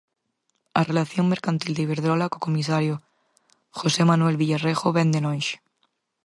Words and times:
A 0.79 0.81
relación 0.89 1.25
mercantil 1.33 1.71
de 1.73 1.83
Iberdrola 1.85 2.31
co 2.31 2.43
comisario 2.47 2.95
José 3.79 4.01
Manuel 4.11 4.39
Villarejo 4.41 4.87
vén 4.97 5.09
de 5.13 5.19
lonxe. 5.25 5.55